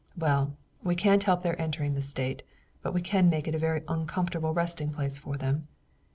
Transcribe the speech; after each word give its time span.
"Well, 0.17 0.57
we 0.81 0.95
can't 0.95 1.23
help 1.25 1.43
their 1.43 1.61
entering 1.61 1.93
the 1.93 2.01
state, 2.01 2.41
but 2.81 2.91
we 2.91 3.01
can 3.03 3.29
make 3.29 3.47
it 3.47 3.53
a 3.53 3.59
very 3.59 3.83
uncomfortable 3.87 4.51
resting 4.51 4.91
place 4.91 5.19
for 5.19 5.37
them." 5.37 5.67